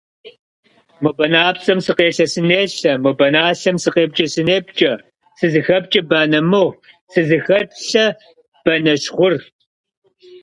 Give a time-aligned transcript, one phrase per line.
[1.01, 4.93] Мо банапцӏэм сыкъелъэ-сынелъэ, мо баналъэм сыкъепкӏэ-сынепкӏэ,
[5.37, 6.79] сызыхэпкӏэ банэ мыгъу,
[7.11, 8.05] сызыхэлъэ
[8.63, 9.33] банэщ гъур.